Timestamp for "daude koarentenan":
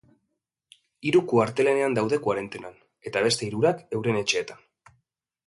1.99-2.73